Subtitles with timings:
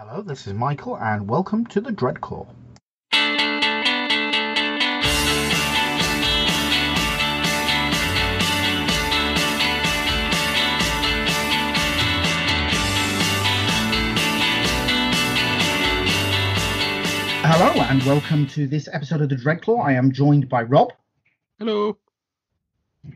[0.00, 2.46] Hello, this is Michael, and welcome to the Dreadclaw.
[17.42, 19.84] Hello, and welcome to this episode of the Dreadclaw.
[19.84, 20.92] I am joined by Rob.
[21.58, 21.98] Hello.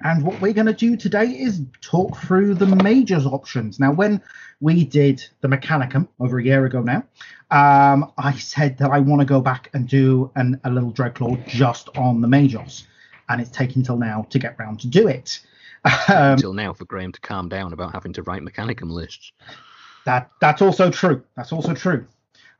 [0.01, 3.79] And what we're going to do today is talk through the majors options.
[3.79, 4.21] Now, when
[4.61, 7.05] we did the Mechanicum over a year ago now,
[7.51, 11.47] um, I said that I want to go back and do an, a little Dreadclaw
[11.47, 12.87] just on the majors.
[13.29, 15.41] And it's taken till now to get round to do it.
[15.85, 19.33] Um, Until now, for Graham to calm down about having to write Mechanicum lists.
[20.05, 21.25] that That's also true.
[21.37, 22.07] That's also true.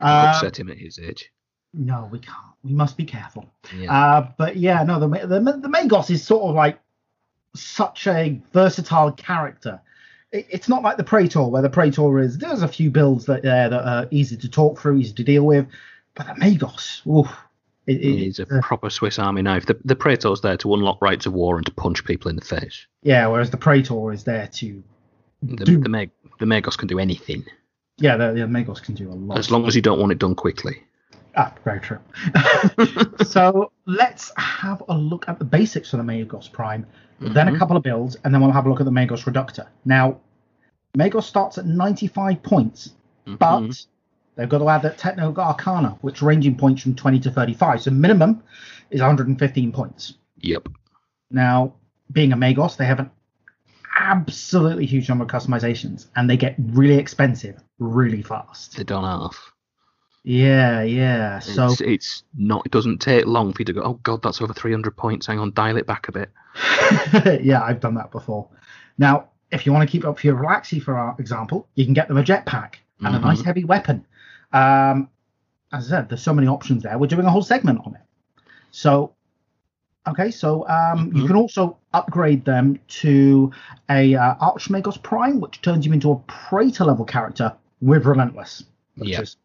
[0.01, 1.31] Uh, Uh, upset him at his age.
[1.73, 2.37] no, we can't.
[2.65, 3.47] We must be careful.
[3.77, 3.93] Yeah.
[3.93, 6.81] Uh, but yeah, no, the, the the Magos is sort of like
[7.55, 9.81] such a versatile character.
[10.31, 12.39] It, it's not like the Praetor, where the Praetor is.
[12.39, 15.45] There's a few builds that there that are easy to talk through, easy to deal
[15.45, 15.67] with,
[16.15, 17.29] but the Magos, oof,
[17.87, 19.67] it, it, He's a uh, proper Swiss Army knife.
[19.67, 22.45] The, the Praetor's there to unlock rights of war and to punch people in the
[22.45, 22.87] face.
[23.03, 23.27] yeah.
[23.27, 24.83] Whereas the Praetor is there to,
[25.43, 27.45] The, Do- the, Meg, the Megos can do anything,
[27.99, 29.39] yeah, the, the Magos can do a lot.
[29.39, 30.83] as long as you don't want it done quickly.
[31.37, 31.99] Ah, very true.
[33.25, 36.87] so let's have a look at the basics of the Magos Prime,
[37.31, 37.59] then a Mhm.
[37.59, 39.67] couple of builds, and then we'll have a look at the Magos Reductor.
[39.85, 40.19] Now,
[40.97, 43.87] Magos starts at 95 points, but Mhm.
[44.37, 47.83] they've got to add that Techno Arcana, which ranging points from 20 to 35.
[47.83, 48.43] So minimum
[48.91, 50.15] is 115 points.
[50.41, 50.69] Yep.
[51.31, 51.75] Now,
[52.11, 53.11] being a Magos, they have an
[53.99, 58.77] absolutely huge number of customizations, and they get really expensive really fast.
[58.77, 59.52] They're done half.
[60.25, 61.41] Yeah, yeah.
[61.41, 62.65] So It's, it's not.
[62.65, 63.83] It doesn't take long for you to go.
[63.83, 65.27] Oh God, that's over 300 points.
[65.27, 66.31] Hang on, dial it back a bit.
[67.43, 68.49] yeah, I've done that before.
[68.99, 71.95] Now, if you want to keep up for your Thalaxi, for our example, you can
[71.95, 73.23] get them a jetpack and a Mhm.
[73.23, 74.05] nice heavy weapon.
[74.53, 75.09] Um,
[75.73, 76.97] as I said, there's so many options there.
[76.99, 78.01] We're doing a whole segment on it.
[78.71, 79.13] So,
[80.07, 81.27] okay, so um, you Mhm.
[81.27, 83.51] can also upgrade them to
[83.91, 88.65] a uh, Archmagos Prime, which turns you into a Praetor level character with Relentless.
[88.97, 89.23] Which Yeah.
[89.23, 89.37] is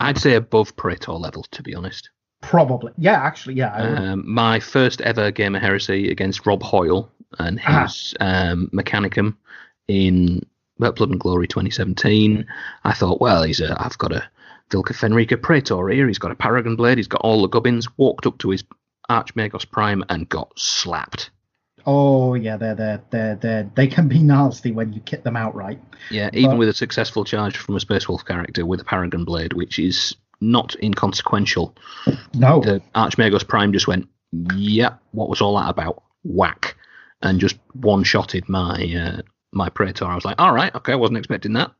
[0.00, 2.10] I'd say above Praetor level, to be honest.
[2.42, 3.72] probably, yeah, actually, yeah.
[3.74, 7.82] Um, my first ever game of heresy against Rob Hoyle and Ah.
[7.82, 9.36] his um, Mechanicum
[9.88, 10.40] in
[10.78, 12.46] Blood and Glory 2017.
[12.84, 14.22] I thought, well, he's a, I've got a
[14.70, 16.06] Vlka Fenryka Praetor here.
[16.06, 16.98] He's got a Paragon Blade.
[16.98, 17.88] He's got all the gubbins.
[17.96, 18.64] Walked up to his
[19.08, 21.30] Archmagos Prime and got slapped.
[21.86, 25.80] Oh, yeah, they're, they're, they're, they're, they can be nasty when you kit them outright.
[26.10, 29.24] Yeah, even But- with a successful charge from a Space Wolf character with a Paragon
[29.24, 31.74] Blade, which is not inconsequential.
[32.34, 32.60] No.
[32.60, 34.08] the Archmagos Prime just went,
[34.54, 36.76] "Yep, what was all that about?" Whack,
[37.22, 40.04] and just one shotted my uh, my Praetor.
[40.04, 41.72] I was like, "All right, okay, I wasn't expecting that."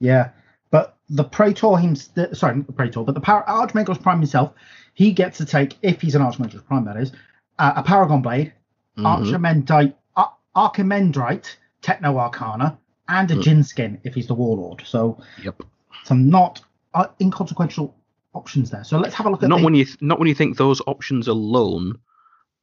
[0.00, 0.30] Yeah,
[0.70, 4.52] but the Praetor himself, sorry, not the Praetor, but the Par- Archmagos Prime himself,
[4.94, 7.12] he gets to take, if he's an Archmagos Prime, that is,
[7.58, 8.52] uh, a Paragon Blade.
[8.98, 12.78] Archimandrite, Ar- Archimandrite, Techno Arcana,
[13.08, 13.42] and a Mm.
[13.42, 14.82] Jin skin if he's the Warlord.
[14.86, 15.62] So Yep.
[16.04, 16.60] some not
[16.94, 17.94] uh, inconsequential
[18.34, 18.84] options there.
[18.84, 20.56] So let's have a look at Not the, when you th- not when you think
[20.56, 21.98] those options alone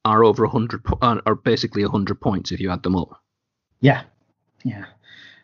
[0.06, 3.22] are over hundred po- are, are basically hundred points if you add them up.
[3.82, 4.04] Yeah,
[4.64, 4.86] yeah.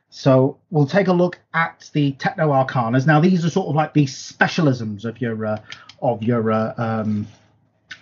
[0.10, 3.06] So we'll take a look at the techno arcanas.
[3.06, 5.60] Now these are sort of like the specialisms of your uh,
[6.02, 7.28] of your uh, um,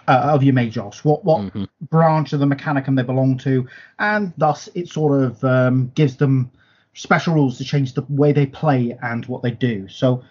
[0.08, 1.04] uh, of your majors.
[1.04, 1.68] What what Mhm.
[1.90, 3.68] branch of the mechanicum they belong to,
[4.00, 6.52] and thus it sort of um, gives them
[6.94, 9.88] special rules to change the way they play and what they do.
[9.90, 10.24] So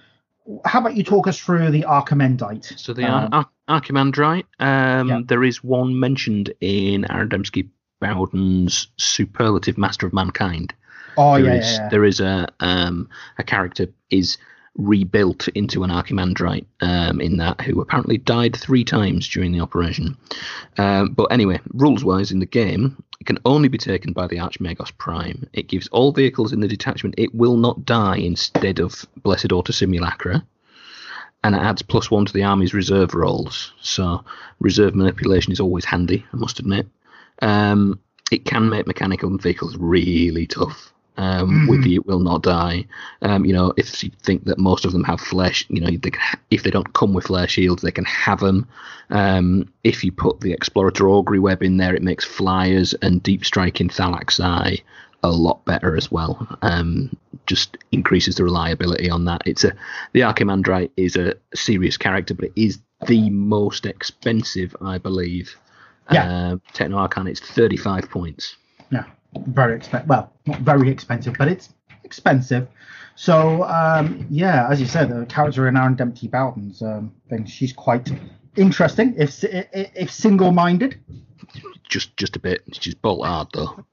[0.64, 2.78] how about you talk us through the Archimandrite?
[2.78, 5.20] So the Um, Ar- Ar- Archimandrite, um, Yeah.
[5.26, 10.74] there is one mentioned in Aaron Dembski-Bowden's Superlative Master of Mankind.
[11.16, 11.88] oh There yeah, is- yeah, yeah.
[11.90, 13.08] there is a um,
[13.38, 14.36] a character is
[14.76, 20.16] rebuilt into an Archimandrite um, in that who apparently died three times during the operation.
[20.78, 24.40] Um, but anyway, rules wise in the game, it can only be taken by the
[24.40, 25.48] Archmagos Prime.
[25.52, 29.72] It gives all vehicles in the detachment it will not die instead of Blessed Auto
[29.72, 30.44] Simulacra.
[31.44, 33.72] And it adds plus one to the army's reserve rolls.
[33.82, 34.24] So
[34.60, 36.88] reserve manipulation is always handy, I must admit.
[37.42, 38.00] Um,
[38.32, 40.93] it can make mechanical vehicles really tough.
[41.16, 41.84] Um, With Mhm.
[41.84, 42.86] the it will not die.
[43.22, 46.10] Um, you know, if you think that most of them have flesh, you know, they
[46.10, 48.66] can ha- if they don't come with flare shields, they can have them.
[49.10, 53.44] Um, if you put the Explorator Augury Web in there, it makes flyers and deep
[53.44, 54.82] striking Thalaxi
[55.22, 56.46] a lot better as well.
[56.62, 57.10] Um,
[57.46, 59.42] just increases the reliability on that.
[59.46, 59.72] It's a
[60.14, 65.56] the Archimandrite is a serious character, but it is the most expensive, I believe.
[66.10, 66.24] Yeah.
[66.28, 68.56] Uh, Techno Arcana, it's 35 points.
[68.90, 69.04] Yeah,
[69.46, 70.08] very expensive.
[70.08, 71.72] Well, not very expensive, but it's
[72.04, 72.68] expensive.
[73.16, 78.10] So um, yeah, as you said, the character in Aaron Dembski-Bowden's um, thing, she's quite
[78.56, 81.00] interesting if if, single-minded.
[81.88, 82.62] Just just a bit.
[82.72, 83.84] She's bolt hard though.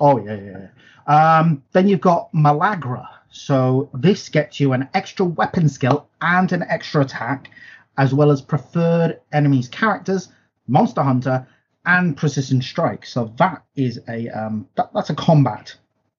[0.00, 0.58] Oh yeah, yeah.
[0.58, 1.38] yeah.
[1.38, 3.06] Um, then you've got Malagra.
[3.30, 7.50] So this gets you an extra weapon skill and an extra attack,
[7.98, 10.28] as well as preferred enemies characters,
[10.68, 11.46] monster hunter,
[11.86, 13.06] and precision strike.
[13.06, 15.76] So that is a um, that, that's a combat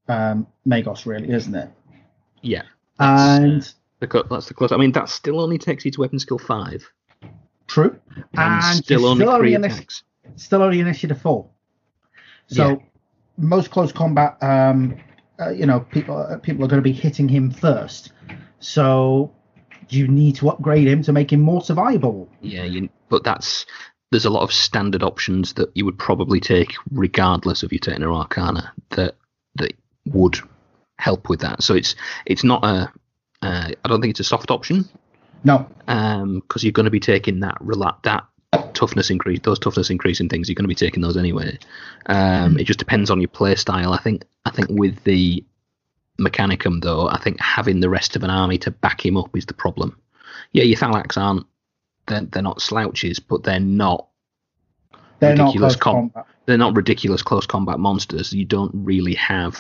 [0.08, 1.70] um, Magos, really, isn't it?
[2.42, 2.64] Yeah.
[3.00, 4.72] And The co- that's the close.
[4.72, 6.88] I mean, that still only takes you to weapon skill five,
[7.68, 8.00] true.
[8.16, 10.04] and, And still only still three only in a- attacks.
[10.36, 11.50] still only initiative four.
[12.48, 12.76] So Yeah.
[13.38, 14.96] most close combat, um,
[15.40, 18.12] uh, you know, people uh, people are going to be hitting him first.
[18.60, 19.34] So
[19.90, 22.28] you need to upgrade him to make him more survivable.
[22.42, 23.66] Yeah, you, but that's
[24.16, 28.02] there's a lot of standard options that you would probably take regardless of you taking
[28.02, 29.16] an Arcana that
[29.56, 29.74] that
[30.06, 30.38] would
[30.98, 31.62] help with that.
[31.62, 31.96] So it's
[32.26, 32.90] it's not a
[33.42, 34.88] uh, I don't think it's a soft option
[35.44, 38.24] No, because you're going to be taking that rela- that
[38.74, 41.60] toughness increase those toughness increasing things you're going to be taking those anyway.
[42.06, 43.92] Um, it just depends on your play style.
[43.92, 45.44] I think I think with the
[46.18, 49.46] Mechanicum though, I think having the rest of an army to back him up is
[49.46, 50.00] the problem.
[50.54, 51.46] Yeah, your Thalax aren't
[52.08, 54.08] they're, they're not slouches, but they're not
[55.20, 56.26] they're not Ridiculous close com- combat.
[56.46, 58.34] they're not ridiculous close combat monsters.
[58.34, 59.60] You don't really have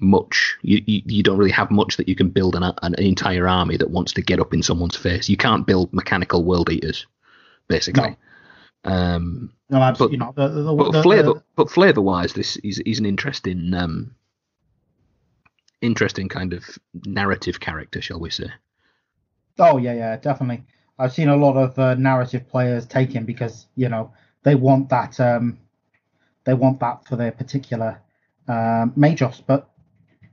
[0.00, 0.56] much.
[0.62, 3.76] You, you, you don't really have much that you can build an, an entire army
[3.76, 5.28] that wants to get up in someone's face.
[5.28, 7.06] You can't build mechanical world eaters,
[7.68, 8.16] basically.
[8.84, 10.34] Um, No, absolutely not.
[10.36, 14.14] The, the, the, but flavor, the- but flavor wise, this is is an interesting, um,
[15.82, 16.64] interesting kind of
[17.06, 18.46] narrative character, shall we say?
[19.58, 20.64] oh yeah, yeah, definitely.
[21.00, 24.12] I've seen a lot of uh, narrative players take him because you know
[24.42, 25.18] they want that.
[25.18, 25.58] Um,
[26.44, 28.00] they want that for their particular
[28.48, 29.70] um, Magos, but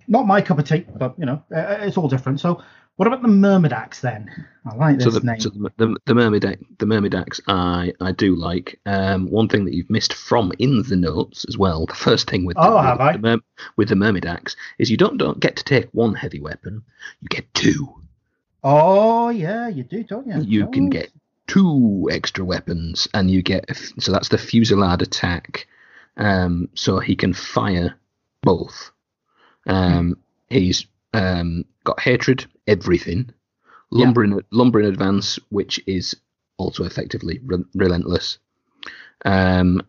[0.07, 0.85] not my cup of tea.
[0.95, 2.39] But you know, uh, it's all different.
[2.39, 2.61] So,
[2.97, 4.29] what about the Myrmidax then?
[4.65, 5.39] I like this so the, name.
[5.39, 8.79] so the, the, the Myrmidax, the Myrmidax, I I do like.
[8.85, 11.85] Um, one thing that you've missed from in the notes as well.
[11.85, 13.17] The first thing with Oh, the, have with, I?
[13.17, 13.41] the
[13.77, 16.83] with the Myrmidax is you don't don't get to take one heavy weapon.
[17.21, 17.93] You get two.
[18.63, 20.42] Oh yeah, you do, don't you?
[20.42, 20.89] You can Oh.
[20.89, 21.12] get
[21.48, 23.65] two extra weapons, and you get
[24.00, 25.68] so that's the fusillade attack.
[26.18, 27.95] Um, so he can fire
[28.42, 28.92] both.
[29.68, 30.18] Um,
[30.50, 33.30] he's um, got hatred, everything,
[33.92, 34.12] Yeah.
[34.51, 36.15] lumber in advance, which is
[36.57, 38.39] also effectively re- relentless.
[39.25, 39.81] Um,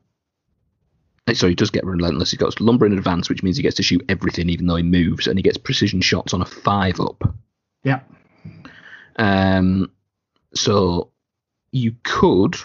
[1.32, 2.30] sorry, he does get relentless.
[2.30, 4.82] He's got lumber in advance, which means he gets to shoot everything, even though he
[4.82, 7.34] moves, and he gets precision shots on a five up.
[7.84, 8.00] Yeah.
[9.18, 9.90] Um,
[10.54, 11.10] so
[11.72, 12.56] you could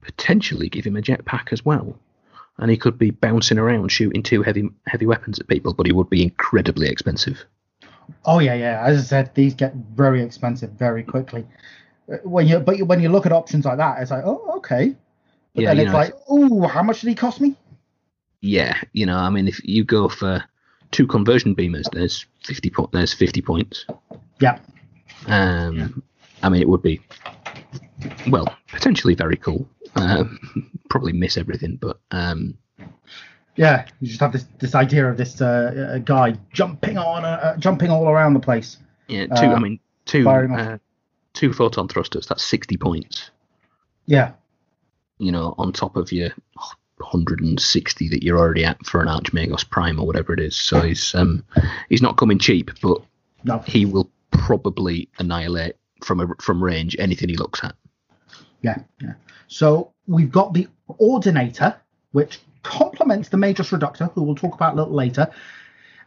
[0.00, 1.98] potentially give him a jetpack as well,
[2.58, 5.92] and he could be bouncing around shooting two heavy heavy weapons at people, but he
[5.92, 7.44] would be incredibly expensive.
[8.24, 8.82] Oh yeah, yeah.
[8.84, 11.46] As I said, these get very expensive very quickly.
[12.12, 14.94] Uh, When you but when you look at options like that, it's like, oh okay.
[15.54, 17.56] But Yeah, then it's know, like, oh, how much did he cost me?
[18.40, 20.42] Yeah, you know, I mean, if you go for
[20.90, 23.86] two conversion beamers, there's fifty po- there's fifty points.
[24.40, 24.58] Yeah.
[25.26, 26.02] Um,
[26.42, 27.00] I mean, it would be
[28.28, 29.68] well potentially very cool.
[29.94, 30.38] Um,
[30.90, 32.56] probably miss everything, but um,
[33.56, 37.28] Yeah, you just have this this idea of this uh, uh, guy jumping on, uh,
[37.42, 38.78] uh, jumping all around the place.
[39.08, 39.34] yeah, two.
[39.46, 40.78] I Um, mean, two uh,
[41.34, 42.26] two photon thrusters.
[42.26, 43.30] That's sixty points.
[44.06, 44.32] Yeah,
[45.18, 46.30] You know, on top of your
[46.98, 50.56] 160 that you're already at for an Archmagos Prime or whatever it is.
[50.56, 51.44] So he's um
[51.88, 52.98] he's not coming cheap, but
[53.44, 57.74] no, he will probably annihilate from a, from range anything he looks at.
[58.62, 59.14] yeah, yeah.
[59.46, 60.66] So we've got the
[60.98, 61.76] Ordinator,
[62.12, 65.30] which complements the Magos Reductor, who we'll talk about a little later.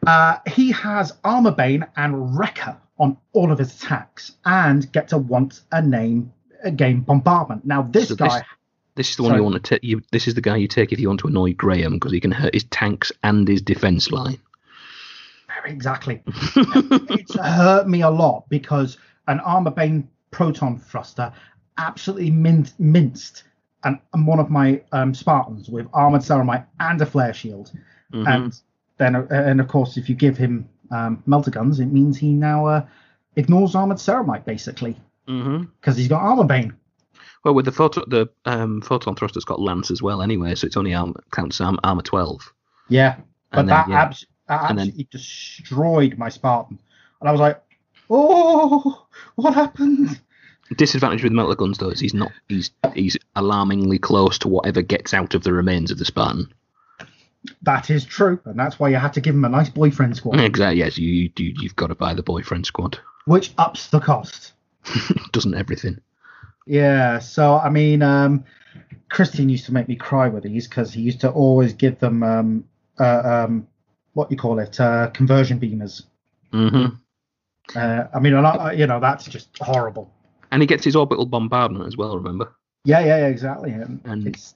[0.05, 5.17] Uh, he has Armor Bane and Wrecker on all of his attacks, and gets a
[5.17, 6.31] once a name
[6.63, 7.65] a game bombardment.
[7.65, 8.43] Now this So this- guy,
[8.95, 9.39] This is the one Sorry.
[9.39, 9.83] you want to take.
[9.83, 12.19] You, this is the guy you take if you want to annoy Graham because he
[12.21, 14.37] can hurt his tanks and his defense line.
[15.65, 21.31] Exactly, it's hurt me a lot because an Armor Bane proton thruster
[21.77, 23.43] absolutely min- minced
[23.83, 27.71] and, and one of my um, Spartans with armored ceramite and a flare shield.
[28.13, 28.27] Mhm.
[28.27, 28.61] and
[28.97, 32.29] then uh, and of course if you give him um, melter guns it means he
[32.31, 32.85] now uh,
[33.35, 34.95] ignores armored ceramite basically
[35.25, 36.71] because he's got armor bane
[37.43, 40.77] Well, with the photo, the um, photon thruster's got lance as well, anyway, so it's
[40.77, 42.53] only armor, counts armor, armor 12.
[42.89, 43.15] yeah
[43.51, 44.01] but And then, that, yeah.
[44.03, 46.79] abs- And then- absolutely destroyed my spartan
[47.19, 47.61] and i was like
[48.09, 50.19] oh what happened
[50.77, 55.13] Disadvantage with melter guns though is he's not he's he's alarmingly close to whatever gets
[55.13, 56.51] out of the remains of the Spartan.
[57.61, 60.39] That is true, and that's why you had to give him a nice boyfriend squad,
[60.39, 60.79] Exactly.
[60.79, 61.43] Yes, you, you do.
[61.43, 62.97] You've got to buy the boyfriend squad.
[63.25, 64.53] which ups the cost.
[65.31, 65.99] Doesn't everything?
[66.65, 68.43] Yeah, so I mean, um,
[69.09, 72.23] Christian used to make me cry with these because he used to always give them
[72.23, 72.63] um,
[72.99, 73.67] uh, um,
[74.15, 76.03] what you call it, uh, conversion beamers.
[76.51, 76.85] hmm
[77.75, 80.11] Uh, I mean, a lot, uh, you know, that's just horrible.
[80.51, 82.15] And he gets his orbital bombardment as well.
[82.17, 82.51] Remember?
[82.85, 83.71] Yeah, yeah, yeah, exactly.
[83.71, 84.55] And And- it's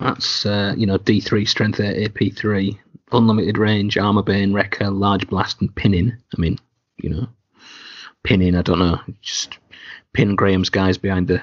[0.00, 2.78] That's uh, you know D three strength eight AP three
[3.12, 6.12] unlimited range armor bane wrecker large blast and pinning.
[6.36, 6.58] I mean
[6.98, 7.26] you know
[8.22, 8.54] pinning.
[8.54, 9.58] I don't know just
[10.12, 11.42] pin Graham's guys behind the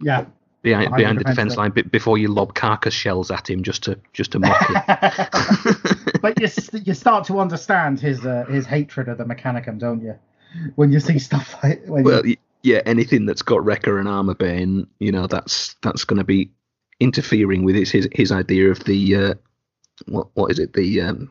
[0.00, 0.26] yeah.
[0.64, 4.00] Behind Behind behind the defense line before you lob carcass shells at him just to
[4.12, 4.76] just to mock him.
[6.22, 6.48] but you
[6.84, 10.18] you start to understand his uh, his hatred of the Mechanicum, don't you?
[10.74, 14.34] When you see stuff like when well, you, yeah, anything that's got wrecker and armor
[14.34, 16.50] bane, you know that's that's going to be
[16.98, 19.34] interfering with his his, his idea of the uh,
[20.06, 21.30] what what is it the um,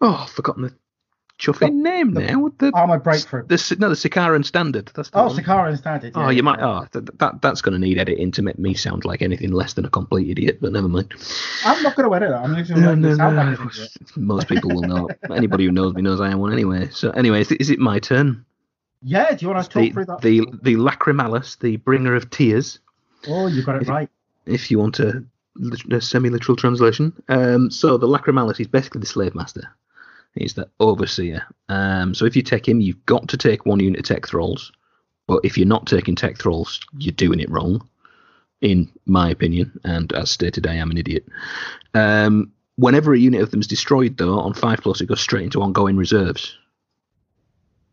[0.00, 0.74] oh I've forgotten the
[1.40, 2.38] chuffing name now.
[2.40, 3.46] What the armor breakthrough.
[3.46, 4.90] The no, the Sicaran standard.
[4.94, 5.36] That's the Oh, one.
[5.36, 6.12] Sicaran standard.
[6.14, 6.42] Oh, you yeah.
[6.42, 6.60] might.
[6.60, 9.72] Oh, th- that that's going to need editing to make me sound like anything less
[9.72, 10.58] than a complete idiot.
[10.60, 11.12] But never mind.
[11.64, 12.42] I'm not going to edit that.
[12.44, 13.70] I'm just going to sound like an.
[14.16, 15.08] Most people will know.
[15.34, 16.88] Anybody who knows me knows I am one anyway.
[16.92, 18.44] So, anyway, is it, is it my turn?
[19.02, 20.20] Yeah, do you want us to talk The through that?
[20.20, 22.80] the the lacrimalis, the bringer of tears,
[23.28, 24.10] oh, you got it right.
[24.44, 25.24] if you want a,
[25.90, 27.14] a semi-literal translation.
[27.30, 29.74] Um, so the lacrimalis is basically the slave master.
[30.34, 31.42] He's the overseer.
[31.68, 34.72] Um, so if you take him, you've got to take one unit of tech thralls.
[35.26, 37.88] But if you're not taking tech thralls, you're doing it wrong,
[38.60, 39.78] in my opinion.
[39.84, 41.26] And as stated, I am an idiot.
[41.94, 45.44] Um, whenever a unit of them is destroyed, though, on five plus, it goes straight
[45.44, 46.56] into ongoing reserves.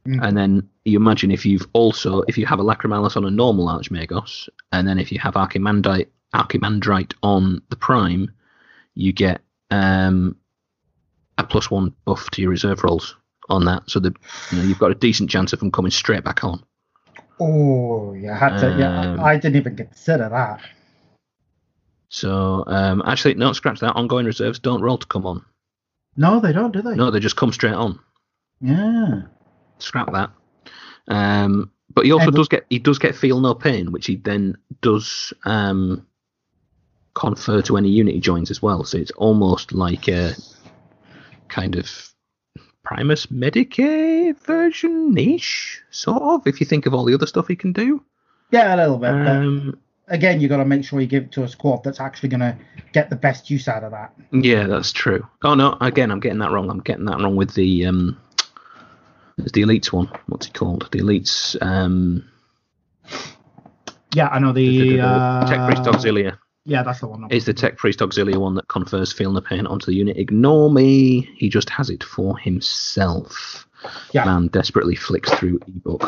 [0.08, 0.26] Mm.
[0.26, 3.68] And then you imagine if you've also if you have a Lacrimalis on a normal
[3.68, 8.32] Archmagos, and then if you have Archimandrite Archimandrite on the Prime,
[8.96, 10.38] you get um,
[11.38, 13.16] a plus one buff to your reserve rolls
[13.50, 13.84] on that.
[13.90, 14.14] So that
[14.52, 16.64] you know you've got a decent chance of them coming straight back on.
[17.40, 18.76] Oh, you had to.
[18.80, 20.62] yeah, Um, I, I didn't even consider that.
[22.10, 23.94] So um, actually, no, scratch that.
[23.96, 25.44] Ongoing reserves don't roll to come on.
[26.16, 26.96] No, they don't, do they?
[26.96, 28.00] No, they just come straight on.
[28.60, 29.24] Yeah.
[29.78, 30.32] scrap that.
[31.08, 34.16] Um, but he also And- does get he does get feel no pain, which he
[34.16, 36.08] then does um,
[37.14, 38.84] confer to any unit he joins as well.
[38.84, 40.34] So it's almost like a
[41.50, 42.14] kind of
[42.84, 46.48] Primus Medicae version ish, sort of.
[46.48, 48.04] If you think of all the other stuff he can do.
[48.52, 49.10] Yeah, a little bit.
[49.10, 49.78] Um,
[50.08, 52.40] again, you've got to make sure you give it to a squad that's actually going
[52.40, 52.58] to
[52.94, 54.14] get the best use out of that.
[54.32, 55.26] yeah, that's true.
[55.44, 56.70] Oh no, again, I'm getting that wrong.
[56.70, 58.18] I'm getting that wrong with the um,
[59.38, 60.10] there's the elites one.
[60.28, 60.88] What's it called?
[60.92, 61.62] The elites.
[61.62, 62.24] Um,
[64.16, 65.00] Yeah, I know the.
[65.08, 66.37] Uh, Tech Priest Auxilia.
[66.68, 67.24] Yeah, that's the one.
[67.24, 70.18] I'm is the Tech Priest Auxilia one that confers Feel the Pain onto the unit.
[70.18, 71.22] Ignore me.
[71.38, 73.66] He just has it for himself.
[74.12, 74.26] Yeah.
[74.26, 76.04] Man desperately flicks through ebook.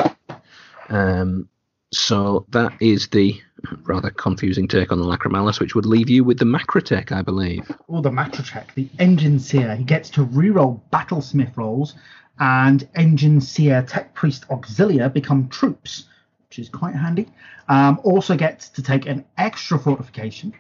[0.90, 1.48] Um,
[1.94, 3.40] so that is the
[3.84, 7.72] rather confusing take on the Lacrimalis, which would leave you with the Macrotech, I believe.
[7.88, 9.74] Oh, the Macrotech, the Engine Seer.
[9.78, 11.96] He gets to reroll Battlesmith rolls,
[12.40, 16.04] and Engine Seer Tech Priest Auxilia become troops,
[16.50, 17.28] which is quite handy.
[17.68, 20.54] Um, also gets to take an extra fortification.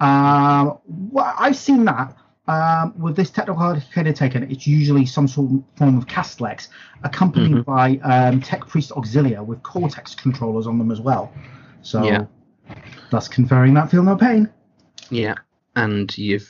[0.00, 2.16] Um, well, I've seen that.
[2.48, 6.66] Um, with this technical educator taken, it's usually some sort of form of Castellax,
[7.04, 11.32] accompanied by um, Tech Priest Auxilia with Cortex controllers on them as well.
[11.82, 12.24] So, Yeah.
[13.10, 14.50] thus conferring that feel no pain.
[15.10, 15.34] Yeah,
[15.76, 16.48] and you've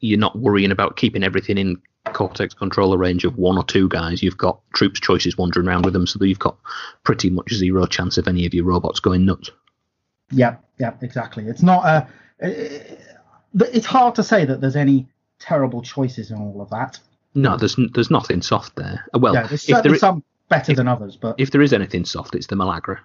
[0.00, 1.76] you're not worrying about keeping everything in
[2.14, 4.22] Cortex controller range of one or two guys.
[4.22, 6.56] You've got troops choices wandering around with them, so that you've got
[7.04, 9.50] pretty much zero chance of any of your robots going nuts.
[10.30, 11.44] Yeah, yeah, exactly.
[11.46, 12.06] It's not a.
[13.54, 16.98] But it's hard to say that there's any terrible choices in all of that.
[17.34, 19.04] No, there's there's nothing soft there.
[19.14, 21.72] Uh, Well, yeah, there's certainly i- some better if- than others, but if there is
[21.72, 22.98] anything soft, it's the Malagra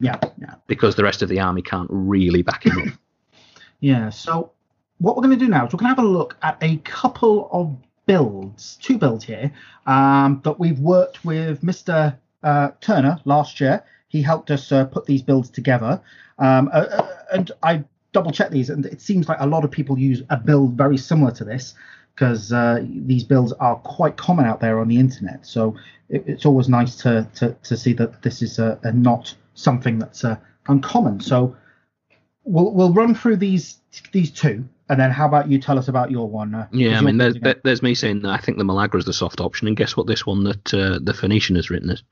[0.00, 2.94] yeah, yeah, because the rest of the army can't really back him up.
[3.80, 4.10] yeah.
[4.10, 4.52] So
[4.98, 6.76] what we're going to do now is we're going to have a look at a
[6.78, 7.76] couple of
[8.08, 9.52] builds, two builds here
[9.86, 12.16] um, that we've worked with Mr.
[12.42, 13.84] Uh, Turner last year.
[14.08, 16.00] He helped us uh, put these builds together,
[16.38, 19.70] um, uh, uh, and I double checked these, and it seems like a lot of
[19.70, 21.74] people use a build very similar to this
[22.14, 25.46] because uh, these builds are quite common out there on the internet.
[25.46, 25.76] So
[26.08, 29.98] it, it's always nice to, to to see that this is a, a not something
[29.98, 30.36] that's uh,
[30.66, 31.20] uncommon.
[31.20, 31.54] So
[32.44, 33.78] we'll we'll run through these
[34.12, 36.54] these two, and then how about you tell us about your one?
[36.54, 39.04] Uh, Yeah, I mean, there's, there- there's me saying that I think the Malagra is
[39.04, 40.06] the soft option, and guess what?
[40.06, 42.02] This one that uh, the Phoenician has written is.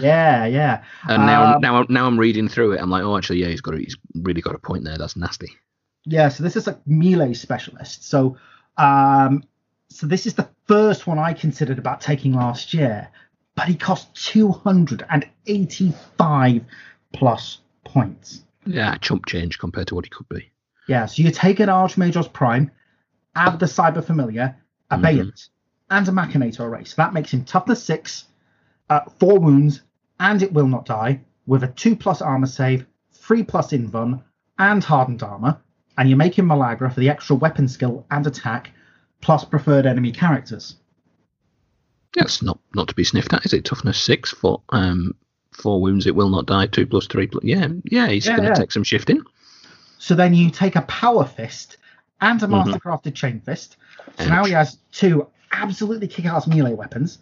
[0.00, 0.82] yeah, yeah.
[1.08, 2.80] And now, Um, now, now I'm reading through it.
[2.80, 4.98] I'm like, oh, actually, yeah, he's got, a, he's really got a point there.
[4.98, 5.52] That's nasty.
[6.04, 8.08] Yeah, so this is a melee specialist.
[8.08, 8.36] So
[8.76, 9.42] Um,
[9.88, 13.08] so this is the first one I considered about taking last year,
[13.54, 14.14] but he cost
[15.46, 16.62] 285
[17.12, 18.42] plus points.
[18.66, 20.50] Yeah, chump change compared to what he could be.
[20.88, 22.70] Yeah, so you take an Archmagos Prime,
[23.34, 24.56] add the Cyber Familiar,
[24.90, 25.48] Abeyant,
[25.90, 26.84] and a Machinator array.
[26.84, 28.24] So that makes him toughness 6,
[28.90, 29.82] uh, 4 wounds,
[30.20, 34.22] and it will not die, with a 2 plus armor save, 3 plus invuln,
[34.58, 35.60] and hardened armor.
[35.98, 38.70] And you make him Malagra for the extra weapon skill and attack,
[39.20, 40.76] plus preferred enemy characters.
[42.14, 43.64] That's not not to be sniffed at, is it?
[43.64, 45.14] Toughness six for um
[45.52, 46.06] four wounds.
[46.06, 46.66] It will not die.
[46.66, 47.44] Two plus three plus.
[47.44, 48.08] Yeah, yeah.
[48.08, 48.54] He's Yeah, going to yeah.
[48.54, 49.22] take some shifting.
[49.98, 51.78] So then you take a Power Fist
[52.20, 52.64] and a Mhm.
[52.64, 53.76] Mastercrafted Chain Fist.
[54.18, 57.18] So now he has two absolutely kick-ass melee weapons,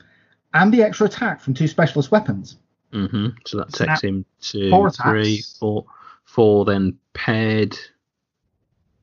[0.54, 2.56] and the extra attack from two specialist weapons.
[2.92, 5.84] hmm So that So takes him to Four three, four,
[6.24, 6.64] four.
[6.64, 7.76] Then paired.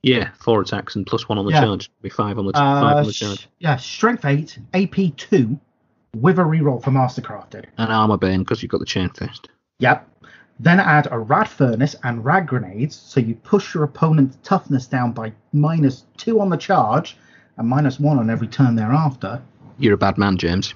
[0.03, 1.61] Yeah, four attacks and plus one on the Yeah.
[1.61, 1.91] charge.
[2.01, 3.47] Be five on the five Uh, on the sh- charge.
[3.59, 5.59] yeah, Strength 8, AP 2,
[6.15, 7.65] with a reroll for Mastercrafted.
[7.77, 9.49] And armor bane because you've got the chain fist.
[9.79, 10.07] Yep.
[10.61, 15.11] Then add a Rad Furnace and Rad Grenades, so you push your opponent's toughness down
[15.11, 17.17] by minus 2 on the charge
[17.57, 19.41] and minus 1 on every turn thereafter.
[19.79, 20.75] You're a bad man, James.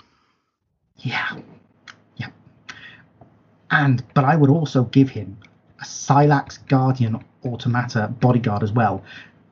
[0.97, 1.37] Yeah.
[2.17, 2.29] Yeah.
[3.69, 5.37] And, but I would also give him
[5.79, 9.03] a Silax Guardian Automata bodyguard as well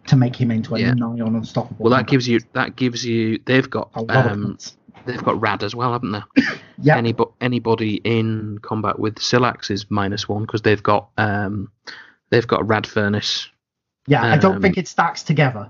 [0.07, 0.93] to make him into a Yeah.
[0.95, 1.75] nigh on unstoppable.
[1.83, 2.09] Well, that combat.
[2.09, 3.39] gives you that gives you.
[3.45, 4.77] They've got a lot of um, points.
[5.05, 6.41] They've got rad as well, haven't they?
[6.81, 6.97] Yeah.
[6.97, 11.71] Any, anybody in combat with Silax is minus one because they've got um,
[12.29, 13.47] they've got a rad furnace.
[14.07, 15.69] Yeah, I don't um, think it stacks together.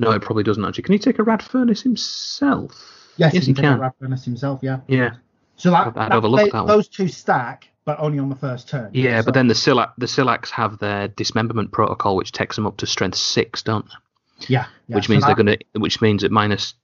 [0.00, 0.82] No, it probably doesn't actually.
[0.84, 2.72] Can he take a rad furnace himself?
[3.18, 3.64] Yes, yes, he he can.
[3.64, 3.80] take a.
[3.80, 4.80] Rad Furnace himself, yeah.
[4.88, 5.10] Yeah,
[5.56, 6.66] So that, I'd that- they- that one.
[6.66, 8.90] those two stack, but only on the first turn.
[8.94, 12.66] yeah, So- but then the Silax the Silax have their dismemberment protocol, which takes them
[12.66, 14.46] up to strength six, don't they?
[14.54, 16.74] yeah, yeah, which so means that- they're gonna, which means at minus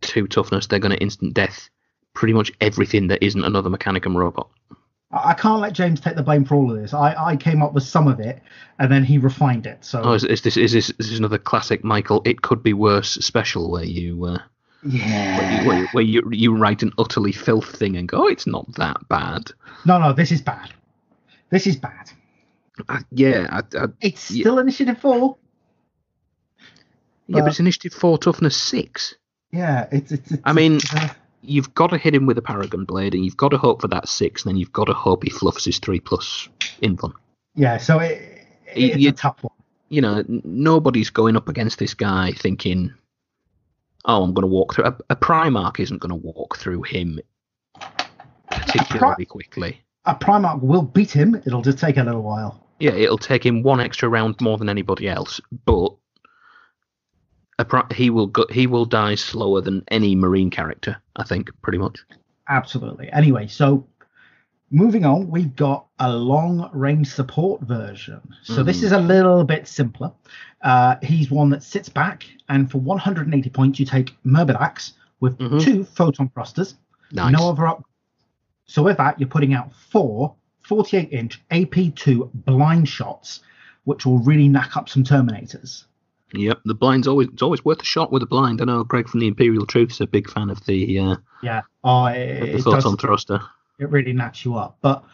[0.00, 1.68] two toughness, they're gonna instant death
[2.14, 4.48] pretty much everything that isn't another Mechanicum robot.
[5.10, 6.92] I can't let James take the blame for all of this.
[6.92, 8.42] I, I came up with some of it,
[8.78, 9.82] and then he refined it.
[9.84, 12.20] So Oh, is, is this is this, is another classic Michael?
[12.26, 14.38] It could be worse special where you uh,
[14.84, 18.24] yeah, where, you, where, you, where you you write an utterly filth thing and go,
[18.24, 19.44] oh, it's not that bad.
[19.86, 20.74] no, no, this is bad.
[21.50, 22.10] This is bad.
[22.88, 24.42] Uh, yeah, I, I, It's Yeah.
[24.42, 25.38] still initiative four.
[26.58, 26.66] yeah,
[27.28, 29.14] but But- it's initiative four, toughness six.
[29.52, 30.30] Yeah, it's it's.
[30.32, 31.08] it's I mean, uh,
[31.40, 33.88] You've got to hit him with a Paragon Blade, and you've got to hope for
[33.88, 36.48] that six, and then you've got to hope he fluffs his three plus
[36.82, 37.12] invuln.
[37.54, 37.78] yeah.
[37.78, 38.20] So it,
[38.74, 39.52] it's you- a tough one.
[39.88, 42.92] You know, nobody's going up against this guy thinking,
[44.04, 47.20] "Oh, I'm going to walk through." A, a Primarch isn't going to walk through him
[48.50, 49.80] particularly quickly.
[50.04, 51.34] A Primarch will beat him.
[51.46, 52.62] It'll just take a little while.
[52.80, 55.94] Yeah, it'll take him one extra round more than anybody else, but pri-
[57.92, 60.96] he will go, he will die slower than any marine character.
[61.16, 61.98] I think pretty much.
[62.48, 63.10] Absolutely.
[63.12, 63.86] Anyway, so
[64.70, 68.20] moving on, we've got a long range support version.
[68.42, 68.84] So this Mhm.
[68.84, 70.12] is a little bit simpler.
[70.62, 75.60] Uh, he's one that sits back, and for 180 points, you take Myrmidax with Mhm.
[75.60, 76.76] two photon thrusters.
[77.12, 77.32] Nice.
[77.32, 77.84] No other up.
[78.66, 83.40] So with that, you're putting out four 48 inch AP2 blind shots,
[83.84, 85.84] which will really knock up some Terminators.
[86.34, 88.60] Yep, the blind's always it's always worth a shot with a blind.
[88.60, 91.62] I know Greg from the Imperial Truth is a big fan of the uh, Yeah.
[91.84, 93.40] Oh, it, the thoughts does, on thruster.
[93.78, 94.76] it really knacks you up.
[94.82, 95.04] But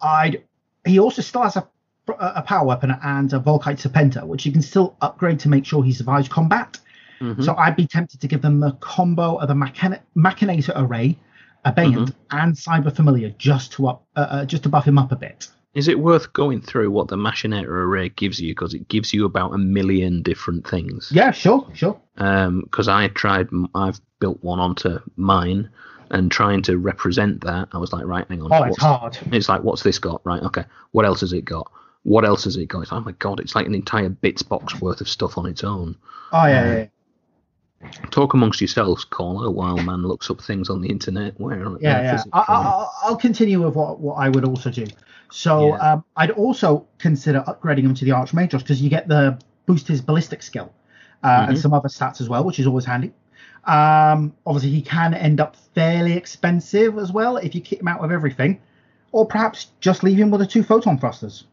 [0.00, 0.42] I'd.
[0.84, 1.68] He also still has a,
[2.08, 5.84] a power weapon and a Volkite Serpenta, which you can still upgrade to make sure
[5.84, 6.78] he survives combat.
[7.20, 7.44] Mhm.
[7.44, 11.18] So I'd be tempted to give them a combo of the Machina- Machinator Array,
[11.64, 15.16] Abeyant, and Cyber Familiar just to up, uh, uh, just to buff him up a
[15.16, 15.48] bit.
[15.78, 18.50] Is it worth going through what the Machinator array gives you?
[18.50, 21.08] Because it gives you about a million different things.
[21.14, 22.00] Yeah, sure, sure.
[22.16, 25.70] Um, because I tried, I've built one onto mine,
[26.10, 28.52] and trying to represent that, I was like, right, hang on.
[28.52, 29.18] Oh, it's hard.
[29.30, 30.20] It's like, what's this got?
[30.24, 30.64] Right, okay.
[30.90, 31.70] What else has it got?
[32.02, 32.80] What else has it got?
[32.80, 35.46] It's like, oh my god, it's like an entire bits box worth of stuff on
[35.46, 35.96] its own.
[36.32, 36.86] Oh yeah, uh, yeah, yeah.
[38.10, 41.38] Talk amongst yourselves, caller, while man looks up things on the internet.
[41.38, 42.22] Where yeah, yeah.
[42.32, 44.86] I, I, I'll continue with what, what I would also do.
[45.30, 45.92] So Yeah.
[45.92, 50.00] um, I'd also consider upgrading him to the Archmage because you get the boost his
[50.00, 50.72] ballistic skill
[51.22, 51.60] uh, and Mhm.
[51.60, 53.12] some other stats as well, which is always handy.
[53.64, 58.00] Um, obviously, he can end up fairly expensive as well if you kick him out
[58.00, 58.60] with everything,
[59.12, 61.44] or perhaps just leave him with the two photon thrusters.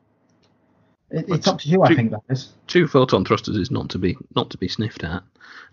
[1.12, 2.54] It, it's up to you, I think that is.
[2.68, 5.24] two photon thrusters is not to be not to be sniffed at.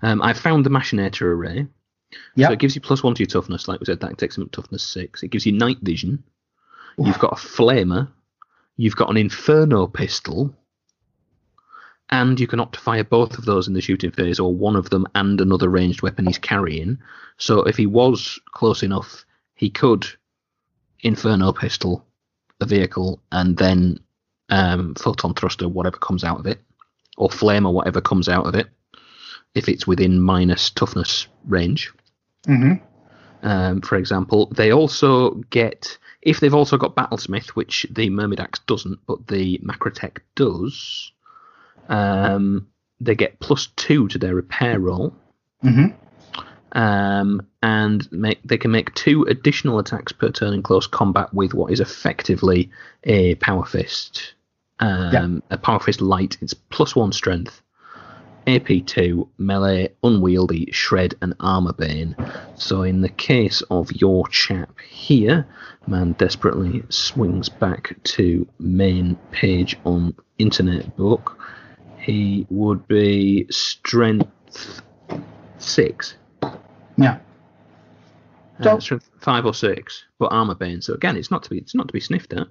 [0.02, 1.66] Um, I found the machinator array.
[2.36, 2.48] Yep.
[2.48, 4.44] So it gives you plus one to your toughness, like we said, that takes him
[4.44, 5.22] up to toughness six.
[5.22, 6.22] It gives you night vision.
[6.98, 8.08] You've got a flamer.
[8.76, 10.54] You've got an inferno pistol.
[12.12, 14.76] and you can opt to fire both of those in the shooting phase, or one
[14.76, 16.98] of them and another ranged weapon he's carrying.
[17.38, 20.06] So if he was close enough, he could
[21.00, 22.06] Inferno pistol
[22.58, 23.98] the vehicle and then
[24.52, 26.60] um, photon thruster whatever comes out of it,
[27.16, 28.68] or flame or whatever comes out of it,
[29.54, 31.92] if it's within minus toughness range.
[32.46, 32.74] hmm
[33.42, 39.00] Um, for example, they also get if they've also got Battlesmith, which the Myrmidax doesn't,
[39.06, 41.10] but the Macrotech does.
[41.88, 42.68] Um,
[43.00, 45.14] they get plus two to their repair roll,
[45.62, 45.86] hmm
[46.72, 51.54] um, and make they can make two additional attacks per turn in close combat with
[51.54, 52.70] what is effectively
[53.04, 54.34] a Power Fist,
[54.82, 56.36] um, a Power Fist light.
[56.40, 57.62] It's plus one strength,
[58.46, 62.16] AP two, melee, unwieldy, shred, and armor bane.
[62.56, 65.46] So in the case of your chap here,
[65.86, 71.38] man desperately swings back to main page on internet book.
[71.98, 74.82] He would be strength
[75.58, 76.16] six.
[76.96, 77.18] Yeah.
[78.58, 80.82] Uh, So- strength five or six, but armor bane.
[80.82, 82.48] So again, it's not to be it's not to be sniffed at.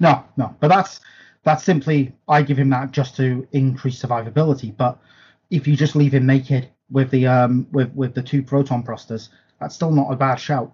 [0.00, 1.00] No, no, but that's
[1.44, 4.76] that's simply I give him that just to increase survivability.
[4.76, 4.98] But
[5.50, 9.30] if you just leave him naked with the um with with the two proton thrusters,
[9.60, 10.72] that's still not a bad shout.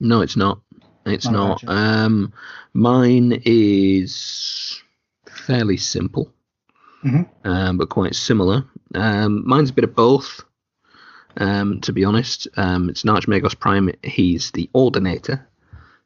[0.00, 0.60] No, it's not.
[1.06, 2.34] It's Not Um,
[2.74, 4.82] mine is
[5.26, 6.30] fairly simple,
[7.02, 7.26] Mhm.
[7.44, 8.64] um, but quite similar.
[8.94, 10.44] Um, mine's a bit of both.
[11.38, 13.90] Um, to be honest, um, it's an Archmagos Prime.
[14.02, 15.47] He's the Ordinator,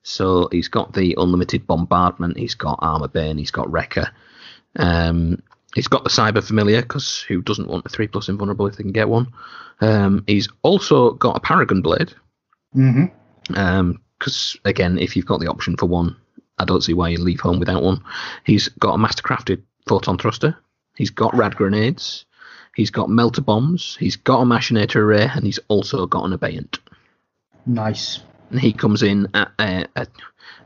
[0.02, 2.36] so he's got the unlimited bombardment.
[2.36, 3.38] He's got armor bane.
[3.38, 4.10] He's got Wrecker.
[4.76, 5.42] Um,
[5.74, 8.82] he's got the Cyber Familiar because who doesn't want a three plus invulnerable if they
[8.82, 9.32] can get one?
[9.80, 12.14] Um, he's also got a Paragon Blade
[14.18, 16.16] because again, if you've got the option for one,
[16.58, 18.02] I don't see why you leave home without one.
[18.44, 20.56] He's got a mastercrafted photon thruster.
[20.96, 22.24] He's got rad grenades.
[22.74, 23.96] He's got melter bombs.
[23.98, 26.78] He's got a machinator array, and he's also got an abeyant.
[27.66, 28.20] Nice.
[28.52, 30.08] And he comes in at, uh, at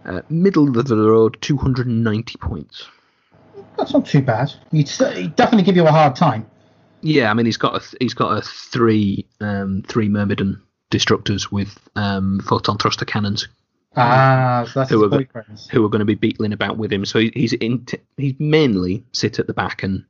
[0.04, 2.86] uh, middle of the road, 290 points.
[3.78, 4.52] That's not too bad.
[4.72, 6.46] He'd, st- he'd definitely give you a hard time.
[7.02, 11.78] Yeah, I mean he's got a he's got a three um, three Myrmidon destructors with
[11.94, 13.46] um, photon thruster cannons
[13.96, 15.26] Ah, so that's Who are
[15.70, 17.04] who are going to be beetling about with him.
[17.06, 20.04] So he, he's in t- he's mainly sit at the back and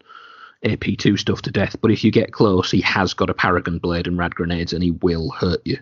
[0.65, 1.77] AP two stuff to death.
[1.81, 4.83] But if you get close, he has got a paragon blade and rad grenades, and
[4.83, 5.79] he will hurt you.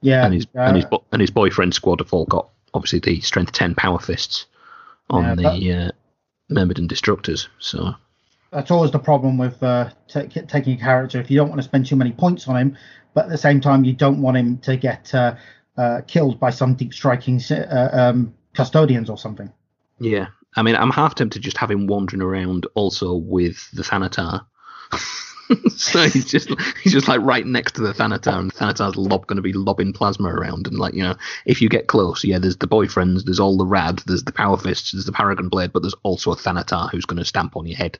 [0.00, 0.24] Yeah.
[0.24, 3.20] and his uh, and his bo- and his boyfriend squad have all got obviously the
[3.20, 4.46] strength ten power fists
[5.10, 5.90] on Yeah, the uh,
[6.48, 7.48] Myrmidon destructors.
[7.58, 7.94] So
[8.50, 11.20] that's always the problem with uh, ta taking a character.
[11.20, 12.76] If you don't want to spend too many points on him,
[13.14, 15.34] but at the same time you don't want him to get uh,
[15.76, 19.52] uh, killed by some deep striking uh, um, custodians or something.
[19.98, 23.82] yeah, I mean I'm half tempted to just have him wandering around also with the
[23.82, 24.46] Thanatar.
[25.76, 26.50] so he's just
[26.82, 29.92] he's just like right next to the Thanatar, and Thanatar's lob going to be lobbing
[29.92, 33.40] plasma around, and like you know, if you get close, yeah, there's the boyfriends, there's
[33.40, 36.36] all the rad, there's the power fists, there's the paragon blade, but there's also a
[36.36, 37.98] Thanatar who's going to stamp on your head.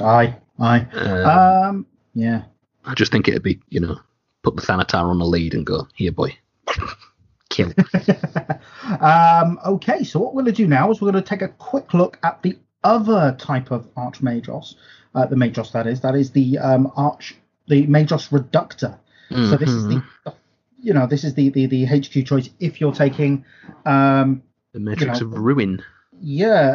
[0.00, 0.86] Aye, aye.
[0.92, 2.42] Um, Um, yeah.
[2.84, 3.98] I just think it'd be, you know,
[4.42, 6.36] put the Thanatar on the lead and go, here, boy,
[7.50, 7.72] kill.
[9.00, 11.48] um, okay, so what we're going to do now is we're going to take a
[11.48, 14.76] quick look at the other type of Archmagos,
[15.18, 17.34] uh, the Magos that is, that is the um, Arch,
[17.66, 18.98] the Magos Reductor.
[19.30, 20.34] So this is the, Mhm.
[20.80, 23.44] you know, this is the the, the HQ choice if you're taking,
[23.84, 25.82] um, the Matrix you know, of Ruin.
[26.20, 26.70] yeah,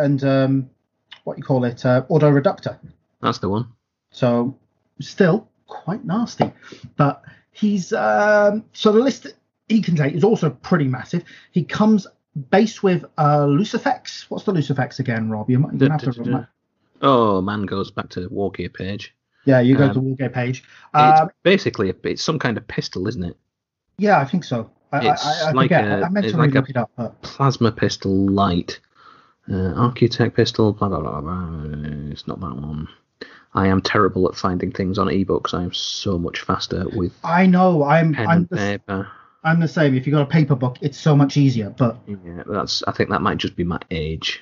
[0.00, 0.70] uh, and um,
[1.24, 2.78] what you call it, uh, Ordo Reductor.
[3.22, 3.66] That's the one.
[4.10, 4.54] So
[5.00, 6.52] still quite nasty,
[6.96, 9.26] but he's um, so the list
[9.68, 11.24] he can take is also pretty massive.
[11.52, 12.06] He comes
[12.50, 14.26] based with uh, Lucifex.
[14.28, 15.48] What's the Lucifex again, Rob?
[15.48, 16.48] You might you have to remind-
[17.02, 19.14] Oh, man goes back to the war gear page.
[19.44, 20.64] Yeah, you go to war gear page.
[20.94, 23.36] It's Um, basically a, it's some kind of pistol, isn't it?
[23.98, 24.70] yeah, I think so.
[24.92, 25.84] I, it's I, I like forget.
[26.02, 28.80] a- I meant to like a- look it up, but Plasma pistol light.
[29.50, 31.50] Uh, Architect pistol, blah, blah, blah, blah.
[32.10, 32.88] It's not that one.
[33.52, 35.52] I am terrible at finding things on ebooks.
[35.52, 39.08] I am so much faster with I know I'm I'm the, paper.
[39.44, 39.94] I'm the same.
[39.94, 41.68] If you've got a paper book, it's so much easier.
[41.70, 42.82] But Yeah, that's.
[42.84, 44.40] I think that might just be my age.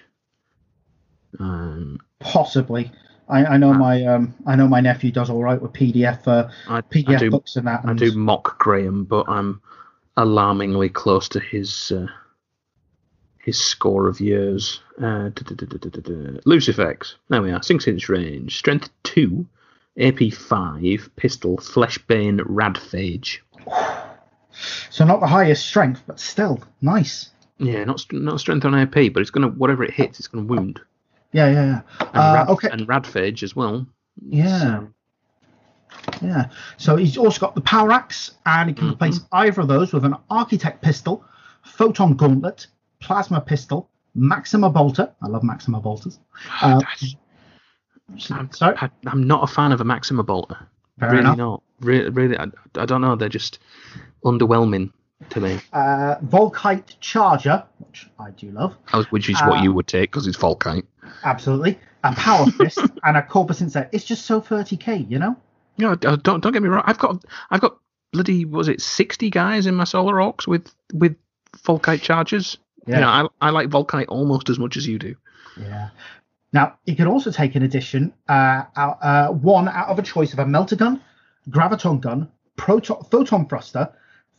[1.41, 2.91] Um, possibly,
[3.29, 3.79] I, I know Ah.
[3.79, 7.19] my um I know my nephew does all right with PDF uh, I, I PDF
[7.21, 7.31] do.
[7.31, 7.83] books and that.
[7.85, 9.61] I do mock Graham, but I'm
[10.17, 12.07] alarmingly close to his uh,
[13.39, 14.81] his score of years.
[14.99, 15.31] Uh.
[16.45, 17.15] Lucifex.
[17.29, 17.63] There we are.
[17.63, 18.57] Six inch range.
[18.59, 19.47] Strength two.
[19.99, 21.09] AP five.
[21.17, 21.59] Pistol.
[21.59, 22.41] Fleshbane.
[22.41, 23.39] Radphage.
[24.91, 27.31] So not the highest strength, but still nice.
[27.57, 30.79] Yeah, not not strength on AP, but it's gonna whatever it hits, it's gonna wound.
[31.33, 31.81] Yeah, yeah, yeah.
[32.01, 32.69] And, Uh, Rad- okay.
[32.71, 33.87] and Radphage as well.
[34.21, 34.59] Yeah.
[34.61, 34.89] So,
[36.21, 36.49] Yeah.
[36.79, 38.93] So he's also got the power axe, and he can Mhm.
[38.93, 41.25] replace either of those with an architect pistol,
[41.63, 42.67] photon gauntlet,
[43.01, 45.11] plasma pistol, Maxima bolter.
[45.23, 46.19] I love Maxima bolters.
[46.63, 46.81] Uh,
[48.31, 48.77] I'm, sorry.
[48.81, 50.59] I, I'm not a fan of a Maxima bolter.
[51.01, 51.39] Fair really enough.
[51.39, 51.63] not.
[51.81, 52.37] Really, really.
[52.39, 53.17] I, I don't know.
[53.17, 53.59] They're just
[54.25, 54.93] underwhelming
[55.31, 55.61] to me.
[55.73, 58.77] Uh, Volkite charger, which I do love.
[59.11, 60.85] Which is Uh, what you would take because it's Volkite.
[61.25, 61.79] Absolutely.
[62.05, 63.95] A power fist and a corpus insect.
[63.95, 65.37] It's just so 30k, you know.
[65.79, 66.83] Know, uh, don't don't get me wrong.
[66.85, 67.79] I've got I've got
[68.13, 71.17] bloody was it sixty guys in my Solar Aux with with
[71.65, 72.59] Volkite chargers.
[72.87, 72.97] Yeah.
[72.97, 75.17] You know, I I like Volkite almost as much as you do.
[75.59, 75.89] Yeah.
[76.53, 80.35] Now, you can also take an addition, uh, out, uh, one out of a choice
[80.35, 81.01] of a melter gun,
[81.49, 83.91] graviton gun, proton, photon thruster,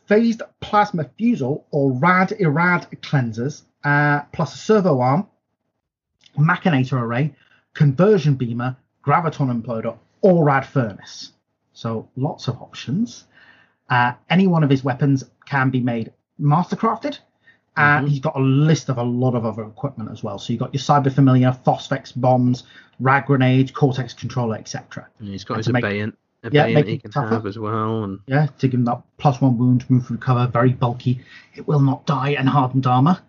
[0.06, 5.28] phased plasma fusil, or rad irad cleansers, uh, plus a servo arm,
[6.38, 7.34] machinator array,
[7.74, 11.32] conversion beamer, graviton imploder, or rad furnace.
[11.74, 13.26] So lots of options.
[13.90, 17.20] Uh, any one of his weapons can be made mastercrafted,
[17.76, 18.10] and Mhm.
[18.10, 20.38] he's got a list of a lot of other equipment as well.
[20.40, 22.64] So you've got your cyber familiar, phosphex bombs,
[23.00, 25.08] rad grenades, cortex controller, etc.
[25.20, 26.16] And he's got And his abeyant,
[26.52, 27.30] Yeah, abeyant make he can tougher.
[27.30, 28.04] have as well.
[28.04, 31.20] And Yeah, to give him that plus one wound, move through cover, very bulky.
[31.56, 33.20] It will not die and hardened armor.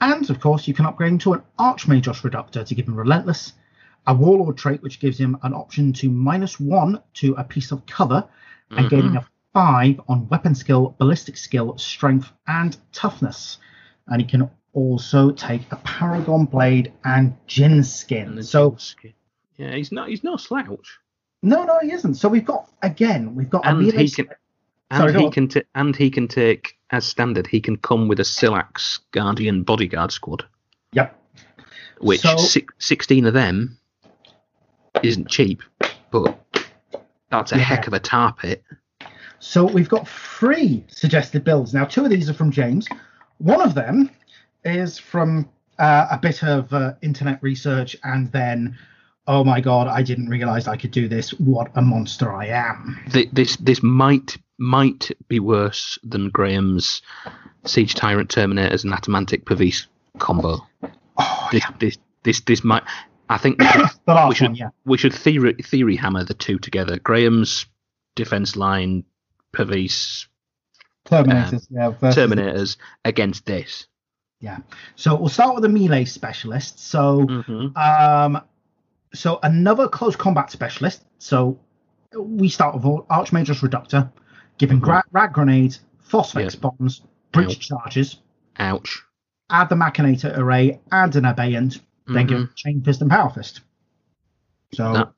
[0.00, 3.54] And of course, you can upgrade him to an Archmagos Reductor to give him relentless,
[4.06, 7.84] a Warlord trait which gives him an option to minus one to a piece of
[7.86, 8.28] cover,
[8.70, 8.90] and Mhm.
[8.90, 13.58] gaining a five on weapon skill, ballistic skill, strength, and toughness.
[14.06, 18.42] And he can also take a Paragon blade and and skin.
[18.42, 19.14] So skin.
[19.56, 20.98] yeah, he's not he's no slouch.
[21.42, 22.14] no, no, he isn't.
[22.14, 24.28] So we've got again, we've got a And melee he can
[24.90, 27.46] and Sorry, he can ta- and he can take as standard.
[27.46, 30.44] He can come with a Silax Guardian bodyguard squad,
[30.92, 31.14] Yep.
[32.00, 33.78] which So- six, sixteen of them
[35.02, 35.62] isn't cheap,
[36.10, 36.38] but
[37.30, 37.64] that's a Yeah.
[37.64, 38.64] heck of a tar pit.
[39.40, 41.72] So we've got three suggested builds.
[41.72, 42.88] Now, two of these are from James.
[43.38, 44.10] One of them
[44.64, 45.48] is from
[45.78, 48.76] uh, a bit of uh, internet research, and then,
[49.28, 51.30] oh my god, I didn't realize I could do this.
[51.34, 52.98] What a monster I am.
[53.32, 57.02] This this might might be worse than Graham's
[57.64, 59.86] Siege Tyrant Terminators and Atomantic Pavise
[60.18, 60.58] combo.
[61.18, 61.76] Oh, This yeah.
[61.78, 62.82] this this this might.
[63.28, 64.68] I think we should, the last we should one, yeah.
[64.84, 66.98] we should theory theory hammer the two together.
[66.98, 67.66] Graham's
[68.16, 69.04] defense line,
[69.54, 70.26] Pavise.
[71.06, 71.90] Terminators, yeah.
[71.90, 73.86] versus- Terminators against this.
[74.40, 74.58] Yeah.
[74.96, 76.78] So we'll start with the melee specialist.
[76.78, 77.76] So, Mm-hmm.
[77.76, 78.42] um,
[79.14, 81.04] so another close combat specialist.
[81.18, 81.58] So
[82.16, 84.10] we start with Archmagos Reductor,
[84.58, 86.60] giving gra- rad grenades, phosphex Yeah.
[86.60, 87.68] bombs, breach Ouch.
[87.68, 88.16] charges.
[88.58, 89.02] Ouch.
[89.50, 92.54] add the Machinator array, add an Abeyant, then give Mhm.
[92.54, 93.62] Chain Fist and Power Fist.
[94.74, 95.12] So, That-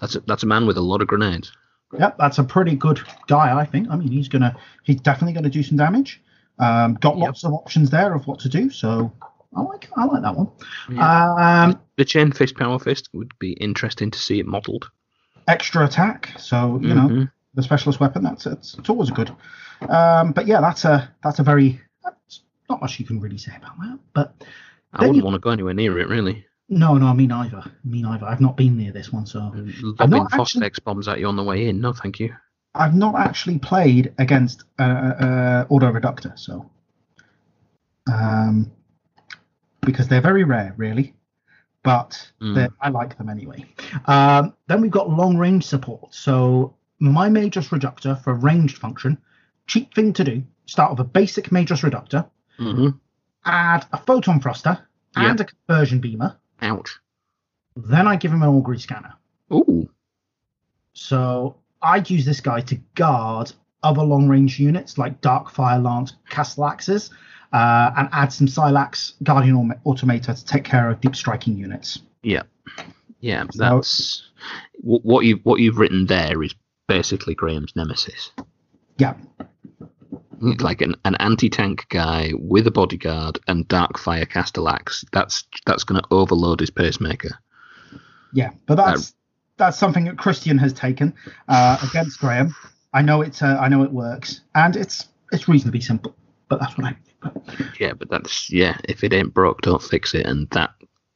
[0.00, 1.52] That's a, that's a man with a lot of grenades.
[1.96, 3.88] yep, that's a pretty good guy, I think.
[3.90, 6.20] I mean, he's gonna, he's definitely gonna do some damage.
[6.58, 7.26] Um, got Yep.
[7.26, 9.12] lots of options there of what to do, so
[9.54, 10.48] I like, I like that one.
[10.90, 11.64] Yeah.
[11.66, 14.90] Um, the chain fist, power fist would be interesting to see it modelled.
[15.46, 17.30] extra attack, so you know Mhm.
[17.56, 18.22] The specialist weapon.
[18.22, 19.30] That's it's, it's always good.
[19.88, 23.52] Um, but yeah, that's a that's a very that's not much you can really say
[23.56, 23.98] about that.
[24.14, 24.44] But
[24.92, 26.46] I wouldn't you- want to go anywhere near it really.
[26.68, 27.62] no, no, me neither.
[27.84, 28.26] Me neither.
[28.26, 31.42] I've not been near this one, so Lobbing not phosphex bombs at you on the
[31.44, 31.80] way in.
[31.80, 32.34] No, thank you.
[32.74, 36.70] I've not actually played against uh, uh, Ordo Reductor, so
[38.12, 38.70] um,
[39.80, 41.14] because they're very rare, really.
[41.82, 42.68] But Mm.
[42.80, 43.64] I like them anyway.
[44.06, 46.12] Um, then we've got long range support.
[46.14, 49.18] So my Magos Reductor for a ranged function,
[49.66, 50.42] cheap thing to do.
[50.66, 52.26] Start with a basic Magos Reductor,
[52.58, 52.88] hmm
[53.44, 54.76] add a photon thruster
[55.14, 56.36] and a conversion beamer.
[56.62, 56.98] Ouch.
[57.76, 59.14] Then I give him an augury scanner.
[59.52, 59.88] Ooh.
[60.94, 66.14] So I'd use this guy to guard other long range units like Dark Fire Lance
[66.28, 67.10] Castellaxes
[67.52, 72.00] uh, and add some Silax Guardian Autom- Automator to take care of deep striking units.
[72.22, 72.42] Yeah.
[73.20, 73.44] Yeah.
[73.54, 74.28] That's
[74.80, 76.54] wh- what you what you've written there is
[76.86, 78.30] basically Graham's nemesis.
[78.98, 79.14] Yeah,
[80.40, 85.04] Like an, an anti tank guy with a bodyguard and Darkfire Castellax.
[85.12, 87.38] That's that's going to overload his pacemaker.
[88.32, 89.14] yeah, but that's
[89.56, 91.14] that's something that Christian has taken
[91.48, 92.54] uh, against Graham.
[92.92, 96.14] I know it's uh, I know it works and it's it's reasonably simple,
[96.48, 96.96] but that's what I.
[97.20, 97.36] But
[97.80, 98.78] Yeah, but that's yeah.
[98.84, 100.70] If it ain't broke, don't fix it, and that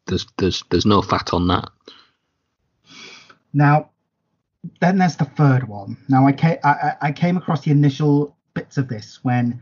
[0.07, 1.71] there's there's there's no fat on that.
[3.53, 3.90] Now,
[4.81, 5.97] then there's the third one.
[6.09, 9.61] Now, I came, I, I came across the initial bits of this when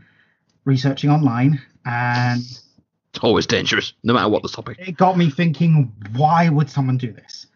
[0.65, 4.77] researching online, and it's always dangerous, no matter what the topic.
[4.79, 7.47] It got me thinking, why would someone do this?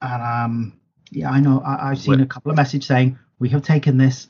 [0.00, 3.48] And um, yeah, I know I, I've seen Well- a couple of messages saying we
[3.50, 4.28] have taken this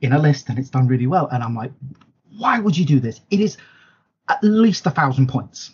[0.00, 1.72] in a list and it's done really well, and I'm like,
[2.38, 3.20] why would you do this?
[3.30, 3.58] It is
[4.28, 5.72] at least a thousand points.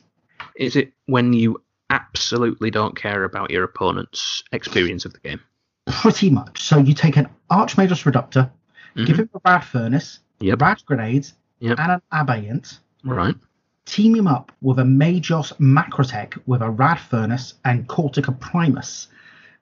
[0.57, 5.41] Is it when you absolutely don't care about your opponent's experience of the game?
[5.87, 6.63] Pretty much.
[6.63, 8.51] So you take an Archmagos Reductor,
[8.97, 9.07] Mhm.
[9.07, 10.61] give him a Rad Furnace, Yep.
[10.61, 11.79] Rad Grenades, Yep.
[11.79, 12.81] and an Abeyant.
[13.05, 13.37] Right.
[13.85, 19.09] Team him up with a Magos Macrotech with a Rad Furnace and Cortica Primus,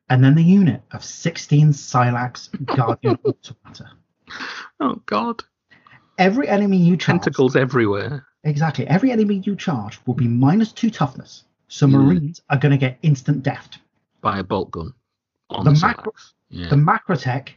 [0.08, 3.90] and then the unit of 16 Scyllax Guardian Automata.
[4.80, 5.42] Oh God,
[6.16, 8.24] Every enemy you charge, tentacles everywhere.
[8.44, 11.90] exactly, every enemy you charge will be minus two toughness, so Mm.
[11.92, 13.68] Marines are going to get instant death.
[14.22, 14.94] by a bolt gun.
[15.62, 16.12] The the, macro-.
[16.48, 16.68] Yeah.
[16.68, 17.50] The Macrotech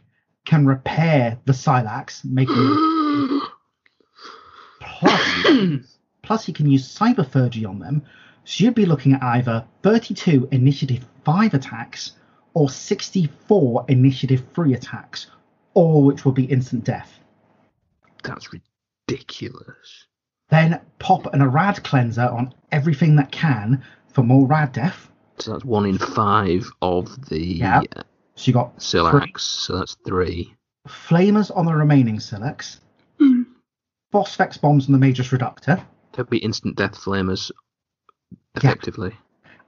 [0.45, 2.55] can repair the Scyllax, making
[4.79, 5.21] plus
[6.21, 8.03] plus you can use Cyberphagy on them.
[8.43, 12.13] So you'd be looking at either 32 initiative 5 attacks
[12.53, 15.27] or 64 initiative 3 attacks,
[15.73, 17.19] all which will be instant death.
[18.23, 20.07] That's ridiculous.
[20.49, 23.83] Then pop an Irad cleanser on everything that can
[24.13, 25.11] for more rad death.
[25.39, 27.81] So that's one in five of the Yeah.
[28.35, 29.43] So you got Scyllax.
[29.43, 30.53] So that's three.
[30.87, 32.79] flamers on the remaining Scyllax,
[33.19, 33.43] hmm.
[34.13, 35.81] Phosphex bombs on the Magos Reductor,
[36.13, 37.51] There'd be instant death flamers,
[38.55, 39.15] effectively.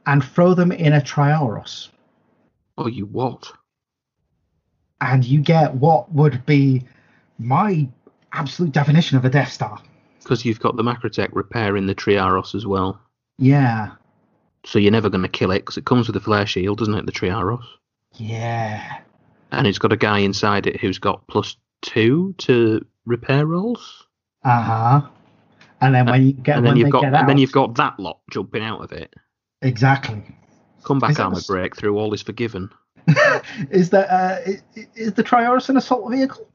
[0.05, 1.89] and throw them in a Triaros.
[2.77, 3.51] Oh, you what?
[5.01, 6.83] And you get what would be
[7.37, 7.87] my
[8.31, 9.81] absolute definition of a Death Star.
[10.23, 12.99] Because you've got the Macrotech repairing the Triaros as well.
[13.37, 13.91] Yeah.
[14.69, 16.93] So you're never going to kill it because it comes with a flare shield, doesn't
[16.93, 17.05] it?
[17.07, 17.63] The Triaros.
[18.17, 18.99] Yeah.
[19.51, 24.05] And it's got a guy inside it who's got plus two to repair rolls.
[24.43, 25.01] Uh huh.
[25.81, 27.99] And then when you get and then you've got get and then you've got that
[27.99, 29.11] lot jumping out of it.
[29.63, 30.21] exactly.
[30.83, 32.69] Come back Is armor s- breakthrough, all is forgiven.
[33.71, 34.61] is that uh, is,
[34.93, 36.47] is the Triaros an assault vehicle?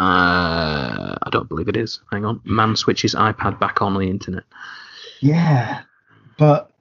[0.00, 2.00] Uh, I don't believe it is.
[2.10, 2.40] Hang on.
[2.44, 4.42] Man switches iPad back on the internet.
[5.20, 5.82] Yeah,
[6.38, 6.72] but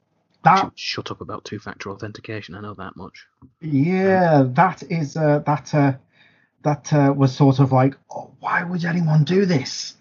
[0.43, 2.55] that Shut up about two-factor authentication.
[2.55, 3.25] I know that much.
[3.61, 5.93] yeah that is uh, that uh,
[6.63, 9.95] that uh, was sort of like oh, why would anyone do this?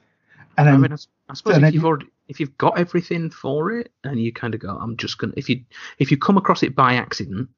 [0.59, 0.97] And I then mean, I,
[1.29, 4.61] I suppose if you've already if you've got everything for it, and you kind of
[4.61, 5.63] go, I'm just gonna if you
[5.99, 7.49] if you come across it by accident.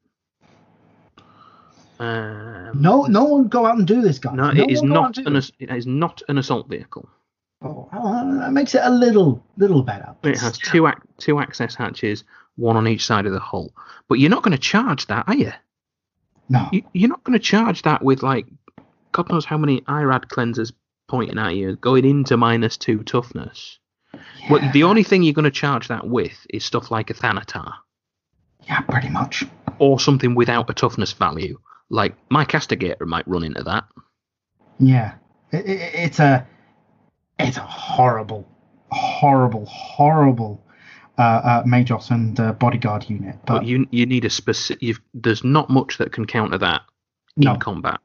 [1.97, 4.35] Um, no no one go out and do this, guys.
[4.35, 7.07] no, it is one go out not an ass- it is not an assault vehicle.
[7.61, 7.89] Oh,
[8.39, 10.13] that makes it a little little better.
[10.23, 13.73] It has two ac- two access hatches, one on each side of the hull.
[14.07, 15.51] But you're not going to charge that, are you?
[16.47, 16.69] No.
[16.71, 18.45] you you're not going to charge that with like
[19.11, 20.71] God knows how many IRAD cleansers
[21.07, 23.79] pointing at you, going into minus two toughness.
[24.49, 27.73] Well, the only thing you're going to charge that with is stuff like a Thanatar
[28.65, 29.43] Yeah, pretty much.
[29.79, 31.59] or something without a toughness value.
[31.89, 33.85] Like my Castigator might run into that.
[34.79, 35.15] Yeah,
[35.51, 36.45] it, it, it's a
[37.39, 38.47] it's a horrible,
[38.91, 40.64] horrible, horrible
[41.17, 43.35] uh, uh, Magos and bodyguard unit.
[43.45, 44.97] But, But you you need a specific.
[45.13, 46.81] There's not much that can counter that
[47.37, 47.99] no, in combat.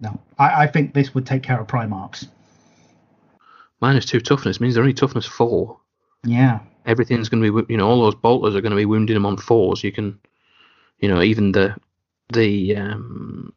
[0.00, 2.28] no, I, I think this would take care of Primarchs.
[3.80, 5.80] Minus two toughness means they're only toughness four.
[6.24, 9.14] Yeah, everything's going to be you know all those bolters are going to be wounding
[9.14, 10.18] them on fours you can
[10.98, 11.74] you know even the
[12.32, 13.52] the um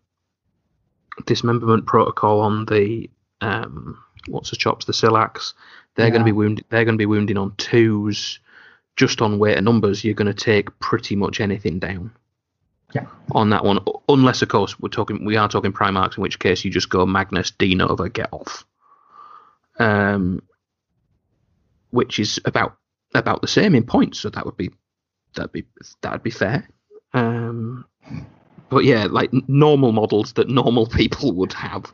[1.26, 3.10] dismemberment protocol on the
[3.42, 5.54] um what's the chops the Scyllax
[5.96, 8.40] they're going to be wounded they're going to be wounding on twos
[8.96, 12.12] just on weight and numbers you're going to take pretty much anything down
[12.94, 13.06] Yeah.
[13.32, 13.80] on that one
[14.10, 17.06] unless of course we're talking we are talking primarchs in which case you just go
[17.06, 18.66] magnus d nova get off
[19.80, 20.42] um
[21.92, 22.78] which is about
[23.14, 24.70] about the same in points, so that would be
[25.36, 25.64] that'd be
[26.02, 26.68] that'd be fair.
[27.14, 27.86] Um,
[28.70, 31.86] but yeah, like normal models that normal people would have,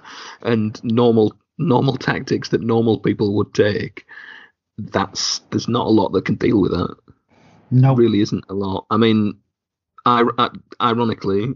[0.42, 4.06] and normal normal tactics that normal people would take.
[4.92, 6.96] That's there's not a lot that can deal with that.
[7.72, 8.86] no, Really, isn't a lot.
[8.90, 9.38] I mean,
[10.06, 10.50] I, I,
[10.82, 11.54] ironically,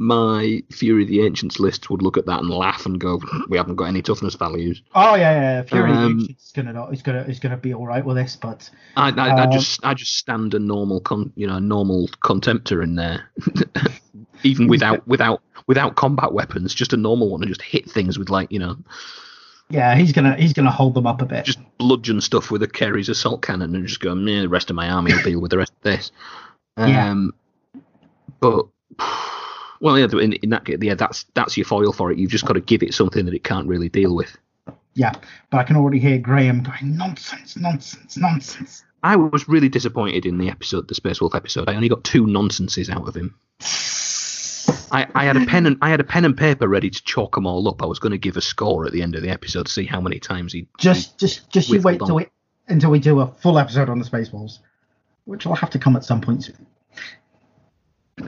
[0.00, 3.56] my Fury of the Ancients list would look at that and laugh and go, "We
[3.56, 5.62] haven't got any toughness values." Oh yeah, yeah.
[5.62, 9.10] Fury Um, is gonna is gonna is gonna be all right with this, but I,
[9.10, 12.82] I, I Uh, just I just stand a normal con, you know a normal contemptor
[12.82, 13.30] in there,
[14.44, 18.30] even without without without combat weapons, just a normal one and just hit things with
[18.30, 18.76] like you know
[19.70, 21.44] yeah, he's gonna he's gonna hold them up a bit.
[21.44, 24.76] just bludgeon stuff with a Kheres assault cannon and just go, "Meh, the rest of
[24.76, 26.10] my army will deal with the rest of this.
[26.78, 27.10] Yeah.
[27.10, 27.34] Um,
[28.38, 28.66] but
[29.80, 32.18] well, yeah, in, in that yeah, that's that's your foil for it.
[32.18, 34.36] You've just got to give it something that it can't really deal with.
[34.94, 35.12] yeah,
[35.50, 38.84] but I can already hear Graham going nonsense, nonsense, nonsense.
[39.02, 41.68] I was really disappointed in the episode, the Space Wolf episode.
[41.68, 43.34] I only got two nonsenses out of him.
[44.92, 47.34] I, I had a pen and I had a pen and paper ready to chalk
[47.34, 47.82] them all up.
[47.82, 49.84] I was going to give a score at the end of the episode to see
[49.84, 52.26] how many times he Just, just, just you wait till we
[52.68, 54.58] until we do a full episode on the Spaceballs,
[55.24, 56.66] which will have to come at some point soon.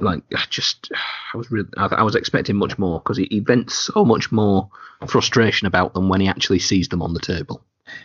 [0.00, 0.90] like I just
[1.34, 4.30] I was really I, I was expecting much more because he, he vents so much
[4.32, 4.70] more
[5.06, 7.64] frustration about them when he actually sees them on the table.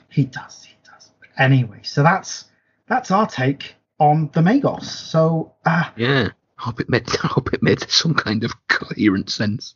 [0.10, 1.12] He does, he does.
[1.38, 2.46] Anyway, so that's
[2.88, 4.84] that's our take on the Magos.
[4.84, 9.76] So uh, Yeah, hope it made I hope it made some kind of coherent sense.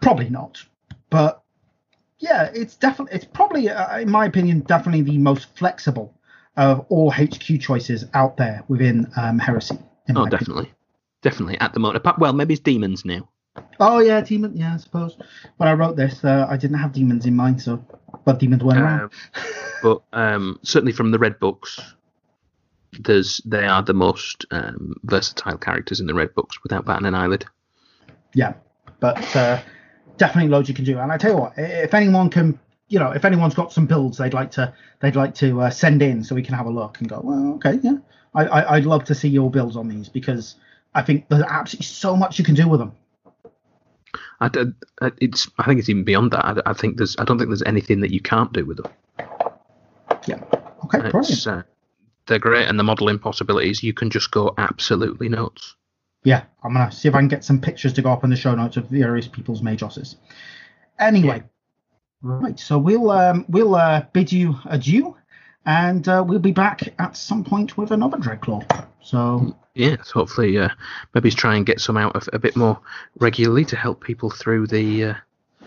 [0.00, 0.64] probably not,
[1.10, 1.42] but
[2.18, 6.14] yeah, it's definitely it's probably uh, in my opinion definitely the most flexible
[6.56, 9.78] of all HQ choices out there within um, Heresy.
[9.80, 10.30] Oh, my opinion.
[10.30, 10.72] definitely,
[11.22, 12.04] definitely at the moment.
[12.18, 13.28] Well, maybe it's demons now.
[13.78, 14.56] Oh yeah, demon.
[14.56, 15.16] Yeah, I suppose.
[15.56, 17.84] When I wrote this, uh, I didn't have demons in mind, so
[18.24, 19.00] but demons weren't around.
[19.00, 19.10] Um,
[19.82, 21.80] but um, certainly from the red books,
[22.98, 27.14] there's they are the most um, versatile characters in the red books without batting an
[27.14, 27.44] eyelid.
[28.34, 28.54] Yeah,
[29.00, 29.60] but uh,
[30.16, 30.98] definitely loads you can do.
[30.98, 34.18] And I tell you what, if anyone can, you know, if anyone's got some builds
[34.18, 36.98] they'd like to, they'd like to uh, send in so we can have a look
[37.00, 37.96] and go, well, okay, yeah,
[38.34, 40.56] I, I, I'd love to see your builds on these because
[40.94, 42.92] I think there's absolutely so much you can do with them.
[44.40, 46.44] I, d- I- it's I think it's even beyond that.
[46.44, 48.92] I, I think there's I don't think there's anything that you can't do with them.
[50.26, 50.42] Yeah.
[50.84, 51.46] Okay, brilliant.
[51.46, 51.62] Uh,
[52.30, 55.76] they're great, and the modelling possibilities you can just go absolutely nuts.
[56.24, 58.36] Yeah, I'm gonna see if I can get some pictures to go up in the
[58.36, 60.16] show notes of various people's Majosses.
[60.98, 61.42] Anyway,
[62.22, 65.16] right, so we'll um, we'll uh, bid you adieu,
[65.66, 68.86] and uh, we'll be back at some point with another Dreadclaw.
[69.02, 70.68] So Yes, hopefully, uh,
[71.14, 72.78] maybe try and get some out of a bit more
[73.18, 75.14] regularly to help people through the uh,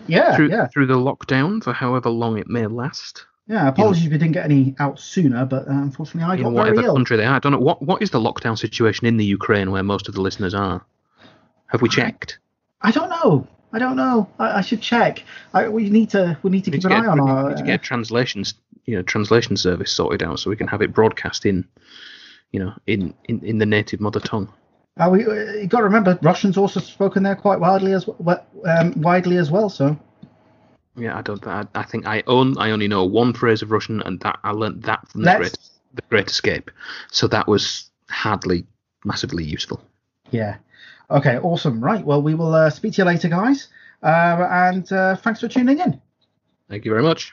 [0.06, 3.26] yeah, through yeah, through the lockdown for however long it may last.
[3.46, 3.68] Yeah.
[3.68, 6.74] Apologies if we didn't get any out sooner, but uh, unfortunately I In got whatever
[6.76, 6.94] very ill.
[6.94, 9.70] country they are, I don't know what what is the lockdown situation in the Ukraine
[9.70, 10.84] where most of the listeners are.
[11.66, 12.38] Have we checked?
[12.82, 13.46] I don't know.
[13.72, 14.28] I don't know.
[14.38, 15.24] I, I should check.
[15.52, 17.24] I, we need to we need to We need keep to an get, eye on
[17.24, 17.48] we our.
[17.48, 20.92] need to get translations, you know, translation service sorted out so we can have it
[20.92, 21.66] broadcast in,
[22.52, 24.52] you know, in in, in the native mother tongue.
[24.96, 28.46] Uh, we uh, you got to remember Russians also spoken there quite widely as well,
[28.64, 29.68] um, widely as well.
[29.68, 29.98] So
[30.96, 31.44] Yeah, I don't.
[31.46, 32.56] I, I think I own.
[32.58, 35.58] I only know one phrase of Russian, and that I learned that from the Great,
[35.94, 36.70] the Great Escape.
[37.10, 38.64] So that was hardly
[39.04, 39.82] massively useful.
[40.30, 40.56] Yeah.
[41.10, 41.82] Okay, awesome.
[41.82, 42.04] Right.
[42.04, 43.68] Well, we will uh, speak to you later, guys.
[44.02, 46.00] Uh, and uh, thanks for tuning in.
[46.68, 47.32] Thank you very much.